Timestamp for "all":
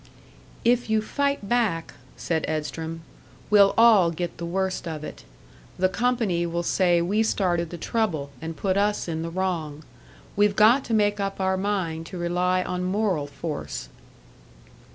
3.77-4.09